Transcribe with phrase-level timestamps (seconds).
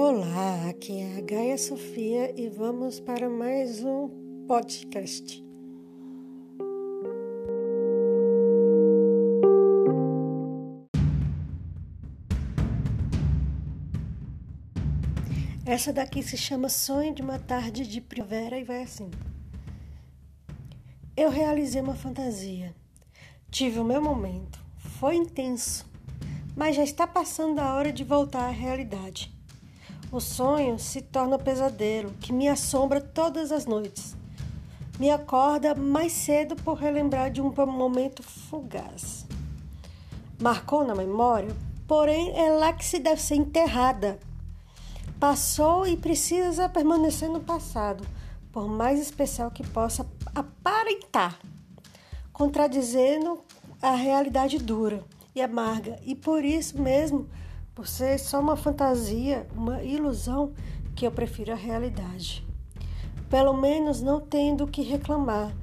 [0.00, 4.08] Olá, aqui é a Gaia Sofia e vamos para mais um
[4.46, 5.44] podcast.
[15.66, 19.10] Essa daqui se chama Sonho de uma Tarde de Primavera e vai assim.
[21.16, 22.72] Eu realizei uma fantasia.
[23.50, 24.60] Tive o meu momento.
[25.00, 25.84] Foi intenso,
[26.54, 29.36] mas já está passando a hora de voltar à realidade.
[30.10, 34.16] O sonho se torna pesadelo que me assombra todas as noites.
[34.98, 39.26] Me acorda mais cedo por relembrar de um momento fugaz.
[40.40, 41.54] Marcou na memória,
[41.86, 44.18] porém é lá que se deve ser enterrada.
[45.20, 48.02] Passou e precisa permanecer no passado,
[48.50, 51.38] por mais especial que possa aparentar,
[52.32, 53.42] contradizendo
[53.82, 55.04] a realidade dura
[55.34, 57.28] e amarga, e por isso mesmo
[57.78, 60.52] por ser só uma fantasia, uma ilusão,
[60.96, 62.44] que eu prefiro a realidade.
[63.30, 65.54] Pelo menos não tendo que reclamar.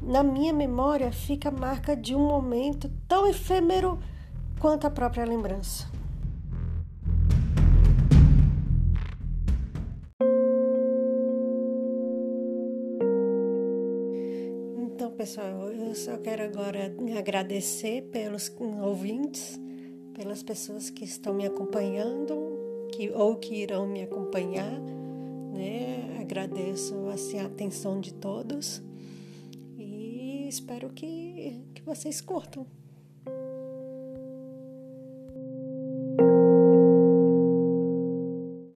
[0.00, 3.98] Na minha memória fica a marca de um momento tão efêmero
[4.58, 5.86] quanto a própria lembrança.
[14.86, 19.60] Então, pessoal, eu só quero agora agradecer pelos ouvintes
[20.18, 24.80] pelas pessoas que estão me acompanhando que, ou que irão me acompanhar.
[25.52, 26.18] Né?
[26.20, 28.82] Agradeço assim, a atenção de todos
[29.78, 32.66] e espero que, que vocês curtam.